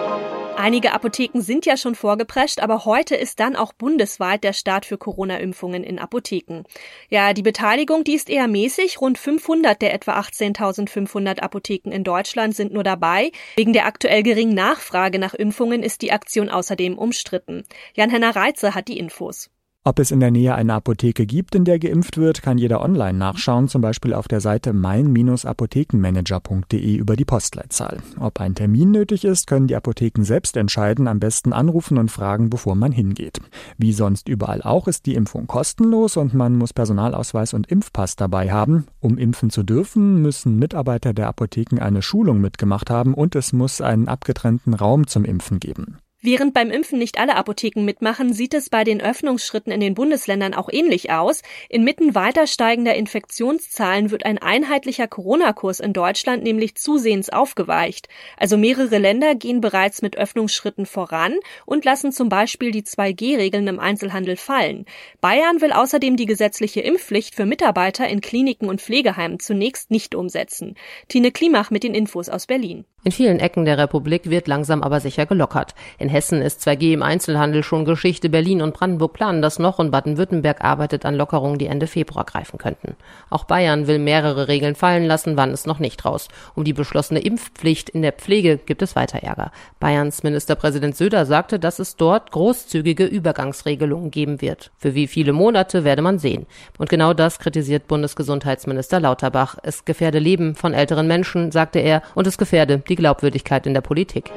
Einige 0.56 0.92
Apotheken 0.92 1.40
sind 1.40 1.66
ja 1.66 1.76
schon 1.76 1.94
vorgeprescht, 1.94 2.60
aber 2.60 2.84
heute 2.84 3.16
ist 3.16 3.40
dann 3.40 3.56
auch 3.56 3.72
bundesweit 3.72 4.44
der 4.44 4.52
Start 4.52 4.86
für 4.86 4.98
Corona-Impfungen 4.98 5.82
in 5.82 5.98
Apotheken. 5.98 6.64
Ja, 7.08 7.32
die 7.32 7.42
Beteiligung, 7.42 8.04
die 8.04 8.14
ist 8.14 8.30
eher 8.30 8.48
mäßig. 8.48 9.00
Rund 9.00 9.18
500 9.18 9.80
der 9.80 9.94
etwa 9.94 10.18
18.500 10.20 11.40
Apotheken 11.40 11.90
in 11.90 12.04
Deutschland 12.04 12.54
sind 12.54 12.72
nur 12.72 12.84
dabei. 12.84 13.32
Wegen 13.56 13.72
der 13.72 13.86
aktuell 13.86 14.22
geringen 14.22 14.54
Nachfrage 14.54 15.18
nach 15.18 15.34
Impfungen 15.34 15.82
ist 15.82 16.02
die 16.02 16.12
Aktion 16.12 16.48
außerdem 16.48 16.98
umstritten. 16.98 17.64
Jan-Henner 17.94 18.36
Reitze 18.36 18.74
hat 18.74 18.88
die 18.88 18.98
Infos. 18.98 19.50
Ob 19.84 19.98
es 19.98 20.12
in 20.12 20.20
der 20.20 20.30
Nähe 20.30 20.54
eine 20.54 20.74
Apotheke 20.74 21.26
gibt, 21.26 21.56
in 21.56 21.64
der 21.64 21.80
geimpft 21.80 22.16
wird, 22.16 22.40
kann 22.40 22.56
jeder 22.56 22.82
online 22.82 23.18
nachschauen, 23.18 23.66
zum 23.66 23.82
Beispiel 23.82 24.14
auf 24.14 24.28
der 24.28 24.40
Seite 24.40 24.72
mein-apothekenmanager.de 24.72 26.94
über 26.94 27.16
die 27.16 27.24
Postleitzahl. 27.24 27.98
Ob 28.20 28.38
ein 28.38 28.54
Termin 28.54 28.92
nötig 28.92 29.24
ist, 29.24 29.48
können 29.48 29.66
die 29.66 29.74
Apotheken 29.74 30.22
selbst 30.22 30.56
entscheiden, 30.56 31.08
am 31.08 31.18
besten 31.18 31.52
anrufen 31.52 31.98
und 31.98 32.12
fragen, 32.12 32.48
bevor 32.48 32.76
man 32.76 32.92
hingeht. 32.92 33.40
Wie 33.76 33.92
sonst 33.92 34.28
überall 34.28 34.62
auch 34.62 34.86
ist 34.86 35.06
die 35.06 35.16
Impfung 35.16 35.48
kostenlos 35.48 36.16
und 36.16 36.32
man 36.32 36.54
muss 36.54 36.72
Personalausweis 36.72 37.52
und 37.52 37.66
Impfpass 37.66 38.14
dabei 38.14 38.52
haben. 38.52 38.86
Um 39.00 39.18
impfen 39.18 39.50
zu 39.50 39.64
dürfen, 39.64 40.22
müssen 40.22 40.60
Mitarbeiter 40.60 41.12
der 41.12 41.26
Apotheken 41.26 41.80
eine 41.80 42.02
Schulung 42.02 42.40
mitgemacht 42.40 42.88
haben 42.88 43.14
und 43.14 43.34
es 43.34 43.52
muss 43.52 43.80
einen 43.80 44.06
abgetrennten 44.06 44.74
Raum 44.74 45.08
zum 45.08 45.24
Impfen 45.24 45.58
geben. 45.58 45.96
Während 46.24 46.54
beim 46.54 46.70
Impfen 46.70 47.00
nicht 47.00 47.18
alle 47.18 47.34
Apotheken 47.34 47.82
mitmachen, 47.84 48.32
sieht 48.32 48.54
es 48.54 48.70
bei 48.70 48.84
den 48.84 49.00
Öffnungsschritten 49.00 49.72
in 49.72 49.80
den 49.80 49.94
Bundesländern 49.94 50.54
auch 50.54 50.68
ähnlich 50.70 51.10
aus. 51.10 51.42
Inmitten 51.68 52.14
weiter 52.14 52.46
steigender 52.46 52.94
Infektionszahlen 52.94 54.12
wird 54.12 54.24
ein 54.24 54.38
einheitlicher 54.38 55.08
Corona-Kurs 55.08 55.80
in 55.80 55.92
Deutschland 55.92 56.44
nämlich 56.44 56.76
zusehends 56.76 57.28
aufgeweicht. 57.28 58.08
Also 58.36 58.56
mehrere 58.56 58.98
Länder 58.98 59.34
gehen 59.34 59.60
bereits 59.60 60.00
mit 60.00 60.16
Öffnungsschritten 60.16 60.86
voran 60.86 61.34
und 61.66 61.84
lassen 61.84 62.12
zum 62.12 62.28
Beispiel 62.28 62.70
die 62.70 62.84
2G-Regeln 62.84 63.66
im 63.66 63.80
Einzelhandel 63.80 64.36
fallen. 64.36 64.86
Bayern 65.20 65.60
will 65.60 65.72
außerdem 65.72 66.16
die 66.16 66.26
gesetzliche 66.26 66.82
Impfpflicht 66.82 67.34
für 67.34 67.46
Mitarbeiter 67.46 68.06
in 68.06 68.20
Kliniken 68.20 68.68
und 68.68 68.80
Pflegeheimen 68.80 69.40
zunächst 69.40 69.90
nicht 69.90 70.14
umsetzen. 70.14 70.76
Tine 71.08 71.32
Klimach 71.32 71.72
mit 71.72 71.82
den 71.82 71.94
Infos 71.94 72.28
aus 72.28 72.46
Berlin. 72.46 72.84
In 73.04 73.10
vielen 73.10 73.40
Ecken 73.40 73.64
der 73.64 73.78
Republik 73.78 74.30
wird 74.30 74.46
langsam 74.46 74.80
aber 74.80 75.00
sicher 75.00 75.26
gelockert. 75.26 75.74
In 75.98 76.08
Hessen 76.08 76.40
ist 76.40 76.60
2G 76.60 76.92
im 76.92 77.02
Einzelhandel 77.02 77.64
schon 77.64 77.84
Geschichte. 77.84 78.28
Berlin 78.28 78.62
und 78.62 78.74
Brandenburg 78.74 79.14
planen 79.14 79.42
das 79.42 79.58
noch 79.58 79.80
und 79.80 79.90
Baden-Württemberg 79.90 80.62
arbeitet 80.62 81.04
an 81.04 81.16
Lockerungen, 81.16 81.58
die 81.58 81.66
Ende 81.66 81.88
Februar 81.88 82.24
greifen 82.24 82.58
könnten. 82.58 82.94
Auch 83.28 83.42
Bayern 83.42 83.88
will 83.88 83.98
mehrere 83.98 84.46
Regeln 84.46 84.76
fallen 84.76 85.04
lassen, 85.04 85.36
wann 85.36 85.50
es 85.50 85.66
noch 85.66 85.80
nicht 85.80 86.04
raus. 86.04 86.28
Um 86.54 86.62
die 86.62 86.72
beschlossene 86.72 87.18
Impfpflicht 87.18 87.90
in 87.90 88.02
der 88.02 88.12
Pflege 88.12 88.56
gibt 88.56 88.82
es 88.82 88.94
weiter 88.94 89.18
Ärger. 89.18 89.50
Bayerns 89.80 90.22
Ministerpräsident 90.22 90.94
Söder 90.94 91.26
sagte, 91.26 91.58
dass 91.58 91.80
es 91.80 91.96
dort 91.96 92.30
großzügige 92.30 93.06
Übergangsregelungen 93.06 94.12
geben 94.12 94.40
wird. 94.40 94.70
Für 94.78 94.94
wie 94.94 95.08
viele 95.08 95.32
Monate 95.32 95.82
werde 95.82 96.02
man 96.02 96.20
sehen. 96.20 96.46
Und 96.78 96.88
genau 96.88 97.14
das 97.14 97.40
kritisiert 97.40 97.88
Bundesgesundheitsminister 97.88 99.00
Lauterbach. 99.00 99.56
Es 99.64 99.84
gefährde 99.84 100.20
Leben 100.20 100.54
von 100.54 100.72
älteren 100.72 101.08
Menschen, 101.08 101.50
sagte 101.50 101.80
er, 101.80 102.02
und 102.14 102.28
es 102.28 102.38
gefährde 102.38 102.78
die 102.92 102.96
Glaubwürdigkeit 102.96 103.66
in 103.66 103.74
der 103.74 103.80
Politik. 103.80 104.30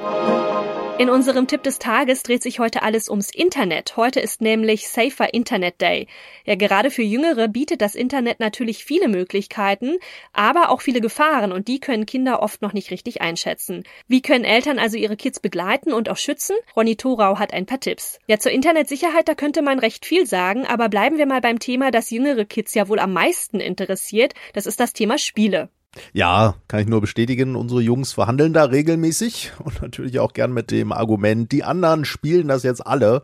In 0.98 1.10
unserem 1.10 1.46
Tipp 1.46 1.62
des 1.62 1.78
Tages 1.78 2.24
dreht 2.24 2.42
sich 2.42 2.60
heute 2.60 2.82
alles 2.82 3.10
ums 3.10 3.30
Internet. 3.30 3.98
Heute 3.98 4.22
ist 4.22 4.40
nämlich 4.40 4.88
Safer 4.88 5.34
Internet 5.34 5.82
Day. 5.82 6.08
Ja, 6.46 6.56
gerade 6.56 6.90
für 6.90 7.02
Jüngere 7.02 7.50
bietet 7.50 7.82
das 7.82 7.96
Internet 7.96 8.40
natürlich 8.40 8.86
viele 8.86 9.10
Möglichkeiten, 9.10 9.98
aber 10.32 10.70
auch 10.70 10.80
viele 10.80 11.02
Gefahren 11.02 11.52
und 11.52 11.68
die 11.68 11.82
können 11.82 12.06
Kinder 12.06 12.42
oft 12.42 12.62
noch 12.62 12.72
nicht 12.72 12.92
richtig 12.92 13.22
einschätzen. 13.22 13.84
Wie 14.08 14.22
können 14.22 14.46
Eltern 14.46 14.80
also 14.80 14.96
ihre 14.96 15.18
Kids 15.18 15.42
begleiten 15.42 15.92
und 15.92 16.08
auch 16.08 16.18
schützen? 16.18 16.56
Ronny 16.78 16.96
Thorau 16.96 17.40
hat 17.40 17.54
ein 17.54 17.66
paar 17.66 17.82
Tipps. 17.82 18.20
Ja, 18.28 18.40
zur 18.40 18.54
Internetsicherheit, 18.54 19.28
da 19.28 19.36
könnte 19.36 19.64
man 19.64 19.80
recht 19.80 20.06
viel 20.06 20.26
sagen, 20.26 20.66
aber 20.66 20.88
bleiben 20.88 21.18
wir 21.18 21.26
mal 21.26 21.42
beim 21.42 21.60
Thema, 21.60 21.92
das 21.92 22.10
jüngere 22.10 22.46
Kids 22.46 22.74
ja 22.74 22.88
wohl 22.88 23.00
am 23.00 23.12
meisten 23.12 23.60
interessiert. 23.60 24.34
Das 24.54 24.66
ist 24.66 24.80
das 24.80 24.94
Thema 24.94 25.18
Spiele. 25.18 25.68
Ja, 26.14 26.56
kann 26.68 26.82
ich 26.82 26.88
nur 26.88 27.02
bestätigen. 27.02 27.56
Unsere 27.56 27.82
Jungs 27.82 28.14
verhandeln 28.14 28.54
da 28.54 28.66
regelmäßig 28.66 29.54
und 29.64 29.82
natürlich 29.82 30.20
auch 30.20 30.34
gern 30.34 30.54
mit 30.54 30.72
dem 30.72 30.92
Argument, 30.92 31.52
die 31.52 31.64
anderen 31.64 32.06
spielen 32.06 32.48
das 32.48 32.64
jetzt 32.64 32.86
alle. 32.86 33.24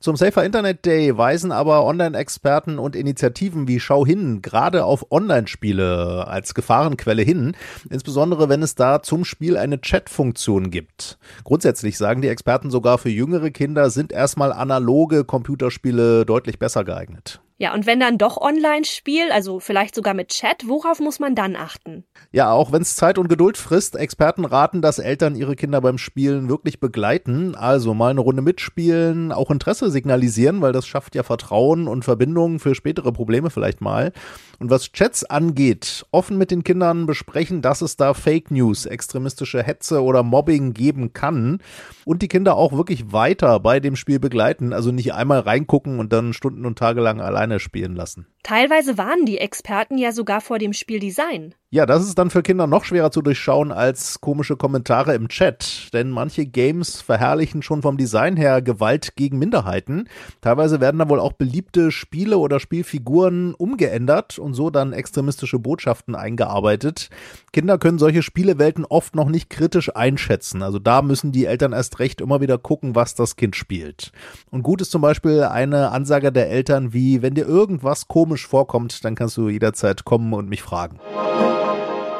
Zum 0.00 0.14
Safer 0.14 0.44
Internet 0.44 0.86
Day 0.86 1.18
weisen 1.18 1.50
aber 1.50 1.84
Online-Experten 1.84 2.78
und 2.78 2.94
Initiativen 2.94 3.66
wie 3.66 3.80
Schau 3.80 4.06
hin 4.06 4.42
gerade 4.42 4.84
auf 4.84 5.10
Online-Spiele 5.10 6.24
als 6.28 6.54
Gefahrenquelle 6.54 7.22
hin, 7.22 7.56
insbesondere 7.90 8.48
wenn 8.48 8.62
es 8.62 8.76
da 8.76 9.02
zum 9.02 9.24
Spiel 9.24 9.56
eine 9.56 9.80
Chat-Funktion 9.80 10.70
gibt. 10.70 11.18
Grundsätzlich 11.42 11.98
sagen 11.98 12.22
die 12.22 12.28
Experten 12.28 12.70
sogar 12.70 12.98
für 12.98 13.10
jüngere 13.10 13.50
Kinder 13.50 13.90
sind 13.90 14.12
erstmal 14.12 14.52
analoge 14.52 15.24
Computerspiele 15.24 16.24
deutlich 16.24 16.60
besser 16.60 16.84
geeignet. 16.84 17.40
Ja, 17.60 17.74
und 17.74 17.86
wenn 17.86 17.98
dann 17.98 18.18
doch 18.18 18.36
Online-Spiel, 18.36 19.32
also 19.32 19.58
vielleicht 19.58 19.96
sogar 19.96 20.14
mit 20.14 20.28
Chat, 20.28 20.68
worauf 20.68 21.00
muss 21.00 21.18
man 21.18 21.34
dann 21.34 21.56
achten? 21.56 22.04
Ja, 22.30 22.52
auch 22.52 22.70
wenn 22.70 22.82
es 22.82 22.94
Zeit 22.94 23.18
und 23.18 23.26
Geduld 23.26 23.56
frisst, 23.56 23.96
Experten 23.96 24.44
raten, 24.44 24.80
dass 24.80 25.00
Eltern 25.00 25.34
ihre 25.34 25.56
Kinder 25.56 25.80
beim 25.80 25.98
Spielen 25.98 26.48
wirklich 26.48 26.78
begleiten, 26.78 27.56
also 27.56 27.94
mal 27.94 28.10
eine 28.10 28.20
Runde 28.20 28.42
mitspielen, 28.42 29.32
auch 29.32 29.50
Interesse 29.50 29.87
signalisieren, 29.90 30.60
weil 30.60 30.72
das 30.72 30.86
schafft 30.86 31.14
ja 31.14 31.22
Vertrauen 31.22 31.88
und 31.88 32.04
Verbindungen 32.04 32.58
für 32.58 32.74
spätere 32.74 33.12
Probleme 33.12 33.50
vielleicht 33.50 33.80
mal. 33.80 34.12
Und 34.58 34.70
was 34.70 34.90
Chats 34.90 35.24
angeht, 35.24 36.04
offen 36.10 36.36
mit 36.36 36.50
den 36.50 36.64
Kindern 36.64 37.06
besprechen, 37.06 37.62
dass 37.62 37.80
es 37.80 37.96
da 37.96 38.12
Fake 38.12 38.50
News, 38.50 38.86
extremistische 38.86 39.62
Hetze 39.62 40.02
oder 40.02 40.24
Mobbing 40.24 40.74
geben 40.74 41.12
kann 41.12 41.60
und 42.04 42.22
die 42.22 42.28
Kinder 42.28 42.56
auch 42.56 42.72
wirklich 42.72 43.12
weiter 43.12 43.60
bei 43.60 43.78
dem 43.78 43.94
Spiel 43.94 44.18
begleiten, 44.18 44.72
also 44.72 44.90
nicht 44.90 45.14
einmal 45.14 45.40
reingucken 45.40 46.00
und 46.00 46.12
dann 46.12 46.32
Stunden 46.32 46.66
und 46.66 46.78
Tage 46.78 47.00
lang 47.00 47.20
alleine 47.20 47.60
spielen 47.60 47.94
lassen. 47.94 48.26
Teilweise 48.42 48.96
warnen 48.96 49.26
die 49.26 49.38
Experten 49.38 49.98
ja 49.98 50.10
sogar 50.10 50.40
vor 50.40 50.58
dem 50.58 50.72
Spieldesign. 50.72 51.54
Ja, 51.70 51.84
das 51.84 52.02
ist 52.06 52.18
dann 52.18 52.30
für 52.30 52.42
Kinder 52.42 52.66
noch 52.66 52.84
schwerer 52.84 53.10
zu 53.10 53.20
durchschauen 53.20 53.72
als 53.72 54.22
komische 54.22 54.56
Kommentare 54.56 55.14
im 55.14 55.28
Chat, 55.28 55.90
denn 55.92 56.08
manche 56.08 56.46
Games 56.46 57.02
verherrlichen 57.02 57.60
schon 57.60 57.82
vom 57.82 57.98
Design 57.98 58.38
her 58.38 58.62
Gewalt 58.62 59.16
gegen 59.16 59.38
Minderheiten. 59.38 60.08
Teilweise 60.40 60.80
werden 60.80 60.98
da 60.98 61.10
wohl 61.10 61.20
auch 61.20 61.34
beliebte 61.34 61.90
Spiele 61.90 62.38
oder 62.38 62.58
Spielfiguren 62.58 63.52
umgeändert 63.52 64.38
und 64.48 64.54
so 64.54 64.70
dann 64.70 64.92
extremistische 64.92 65.58
Botschaften 65.58 66.14
eingearbeitet. 66.14 67.10
Kinder 67.52 67.78
können 67.78 67.98
solche 67.98 68.22
Spielewelten 68.22 68.84
oft 68.86 69.14
noch 69.14 69.28
nicht 69.28 69.50
kritisch 69.50 69.94
einschätzen, 69.94 70.62
also 70.62 70.78
da 70.78 71.02
müssen 71.02 71.32
die 71.32 71.44
Eltern 71.44 71.72
erst 71.72 71.98
recht 71.98 72.20
immer 72.20 72.40
wieder 72.40 72.56
gucken, 72.58 72.94
was 72.94 73.14
das 73.14 73.36
Kind 73.36 73.56
spielt. 73.56 74.10
Und 74.50 74.62
gut 74.62 74.80
ist 74.80 74.90
zum 74.90 75.02
Beispiel 75.02 75.42
eine 75.42 75.90
Ansage 75.90 76.32
der 76.32 76.50
Eltern 76.50 76.92
wie, 76.92 77.20
wenn 77.20 77.34
dir 77.34 77.46
irgendwas 77.46 78.08
komisch 78.08 78.46
vorkommt, 78.46 79.04
dann 79.04 79.14
kannst 79.14 79.36
du 79.36 79.48
jederzeit 79.48 80.04
kommen 80.04 80.32
und 80.32 80.48
mich 80.48 80.62
fragen. 80.62 80.98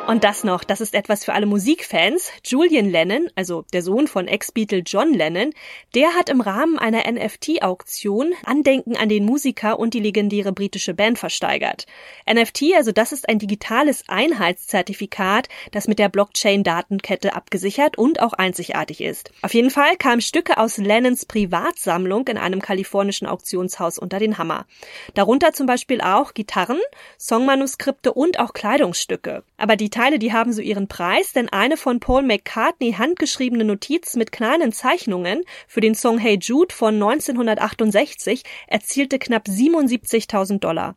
Und 0.08 0.24
das 0.24 0.42
noch, 0.42 0.64
das 0.64 0.80
ist 0.80 0.94
etwas 0.94 1.26
für 1.26 1.34
alle 1.34 1.44
Musikfans. 1.44 2.30
Julian 2.42 2.88
Lennon, 2.88 3.28
also 3.34 3.66
der 3.74 3.82
Sohn 3.82 4.06
von 4.06 4.26
Ex-Beatle 4.26 4.78
John 4.78 5.12
Lennon, 5.12 5.52
der 5.94 6.14
hat 6.14 6.30
im 6.30 6.40
Rahmen 6.40 6.78
einer 6.78 7.02
NFT-Auktion 7.12 8.32
Andenken 8.42 8.96
an 8.96 9.10
den 9.10 9.26
Musiker 9.26 9.78
und 9.78 9.92
die 9.92 10.00
legendäre 10.00 10.54
britische 10.54 10.94
Band 10.94 11.18
versteigert. 11.18 11.84
NFT, 12.26 12.74
also 12.74 12.90
das 12.90 13.12
ist 13.12 13.28
ein 13.28 13.38
digitales 13.38 14.04
Einheitszertifikat, 14.08 15.50
das 15.72 15.88
mit 15.88 15.98
der 15.98 16.08
Blockchain-Datenkette 16.08 17.36
abgesichert 17.36 17.98
und 17.98 18.22
auch 18.22 18.32
einzigartig 18.32 19.02
ist. 19.02 19.30
Auf 19.42 19.52
jeden 19.52 19.70
Fall 19.70 19.94
kamen 19.98 20.22
Stücke 20.22 20.56
aus 20.56 20.78
Lennons 20.78 21.26
Privatsammlung 21.26 22.26
in 22.28 22.38
einem 22.38 22.62
kalifornischen 22.62 23.26
Auktionshaus 23.26 23.98
unter 23.98 24.18
den 24.18 24.38
Hammer. 24.38 24.64
Darunter 25.12 25.52
zum 25.52 25.66
Beispiel 25.66 26.00
auch 26.00 26.32
Gitarren, 26.32 26.80
Songmanuskripte 27.18 28.14
und 28.14 28.40
auch 28.40 28.54
Kleidungsstücke. 28.54 29.42
Aber 29.58 29.76
die 29.76 29.97
Teile, 29.98 30.20
die 30.20 30.32
haben 30.32 30.52
so 30.52 30.62
ihren 30.62 30.86
Preis, 30.86 31.32
denn 31.32 31.48
eine 31.48 31.76
von 31.76 31.98
Paul 31.98 32.22
McCartney 32.22 32.92
handgeschriebene 32.92 33.64
Notiz 33.64 34.14
mit 34.14 34.30
kleinen 34.30 34.70
Zeichnungen 34.70 35.42
für 35.66 35.80
den 35.80 35.96
Song 35.96 36.18
Hey 36.18 36.38
Jude 36.40 36.72
von 36.72 36.94
1968 36.94 38.44
erzielte 38.68 39.18
knapp 39.18 39.48
77.000 39.48 40.60
Dollar. 40.60 40.94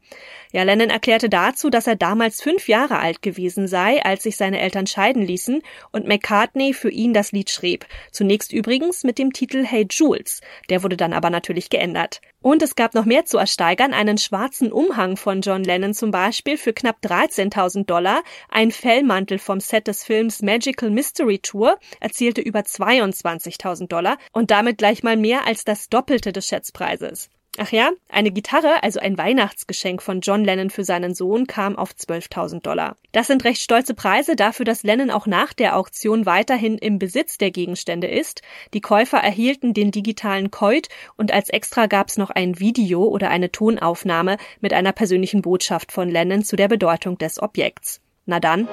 Ja, 0.54 0.64
Lennon 0.64 0.90
erklärte 0.90 1.30
dazu, 1.30 1.70
dass 1.70 1.88
er 1.88 1.96
damals 1.96 2.42
fünf 2.42 2.68
Jahre 2.68 3.00
alt 3.00 3.22
gewesen 3.22 3.68
sei, 3.68 4.04
als 4.04 4.24
sich 4.24 4.36
seine 4.36 4.60
Eltern 4.60 4.86
scheiden 4.86 5.22
ließen 5.22 5.62
und 5.92 6.08
McCartney 6.08 6.74
für 6.74 6.90
ihn 6.90 7.14
das 7.14 7.32
Lied 7.32 7.50
schrieb. 7.50 7.86
Zunächst 8.12 8.52
übrigens 8.52 9.04
mit 9.04 9.18
dem 9.18 9.32
Titel 9.32 9.64
Hey 9.64 9.88
Jules. 9.90 10.42
Der 10.70 10.84
wurde 10.84 10.98
dann 10.98 11.14
aber 11.14 11.30
natürlich 11.30 11.70
geändert. 11.70 12.20
Und 12.42 12.62
es 12.64 12.76
gab 12.76 12.96
noch 12.96 13.06
mehr 13.06 13.24
zu 13.24 13.38
ersteigern, 13.38 13.94
einen 13.94 14.18
schwarzen 14.18 14.72
Umhang 14.74 15.16
von 15.16 15.42
John 15.42 15.64
Lennon 15.64 15.94
zum 15.94 16.12
Beispiel 16.12 16.58
für 16.58 16.74
knapp 16.74 16.98
13.000 17.02 17.86
Dollar, 17.86 18.22
ein 18.50 18.72
Fellmantel 18.72 19.40
vom 19.40 19.60
Set 19.62 19.88
des 19.88 20.04
Films 20.04 20.42
Magical 20.42 20.90
Mystery 20.90 21.40
Tour 21.40 21.78
erzielte 22.00 22.42
über 22.42 22.62
22.000 22.62 23.88
Dollar 23.88 24.18
und 24.34 24.52
damit 24.52 24.80
gleich 24.80 25.04
mal 25.04 25.16
mehr 25.16 25.48
als 25.48 25.64
das 25.64 25.88
Doppelte 25.88 26.34
des 26.34 26.48
Schätzpreises. 26.48 27.30
Ach 27.58 27.70
ja, 27.70 27.90
eine 28.08 28.32
Gitarre, 28.32 28.82
also 28.82 29.02
ein 29.02 29.18
Weihnachtsgeschenk 29.18 30.02
von 30.02 30.22
John 30.22 30.46
Lennon 30.46 30.70
für 30.70 30.86
seinen 30.86 31.14
Sohn, 31.14 31.48
kam 31.48 31.76
auf 31.76 31.92
12.000 31.92 32.62
Dollar. 32.62 32.96
Das 33.12 33.28
sind 33.28 33.44
recht 33.44 33.62
stolze 33.62 33.94
Preise 33.94 34.38
dafür, 34.38 34.64
dass 34.64 34.84
Lennon 34.84 35.12
auch 35.12 35.28
nach 35.28 35.52
der 35.52 35.76
Auktion 35.76 36.26
weiterhin 36.26 36.78
im 36.78 36.98
Besitz 36.98 37.38
der 37.38 37.52
Gegenstände 37.52 38.08
ist. 38.08 38.42
Die 38.74 38.80
Käufer 38.80 39.18
erhielten 39.18 39.74
den 39.74 39.92
digitalen 39.92 40.50
Coit 40.50 40.88
und 41.18 41.34
als 41.34 41.50
Extra 41.50 41.88
gab's 41.88 42.16
noch 42.16 42.30
ein 42.30 42.58
Video 42.60 43.04
oder 43.04 43.30
eine 43.30 43.52
Tonaufnahme 43.52 44.38
mit 44.62 44.72
einer 44.72 44.94
persönlichen 44.94 45.42
Botschaft 45.42 45.92
von 45.92 46.08
Lennon 46.08 46.46
zu 46.46 46.56
der 46.56 46.70
Bedeutung 46.70 47.18
des 47.18 47.42
Objekts. 47.42 48.00
Na 48.26 48.40
dann. 48.40 48.70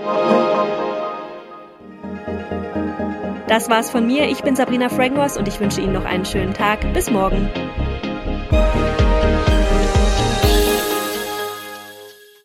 Das 3.49 3.69
war's 3.69 3.91
von 3.91 4.07
mir. 4.07 4.29
Ich 4.29 4.43
bin 4.43 4.55
Sabrina 4.55 4.89
Frangos 4.89 5.37
und 5.37 5.49
ich 5.49 5.59
wünsche 5.59 5.81
Ihnen 5.81 5.95
noch 5.95 6.05
einen 6.05 6.27
schönen 6.27 6.55
Tag. 6.55 6.93
Bis 6.93 7.11
morgen. 7.11 7.51
Thank 8.51 9.01
you. 9.03 9.08